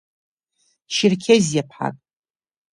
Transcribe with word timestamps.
Черқьезиаԥҳак. 0.93 1.95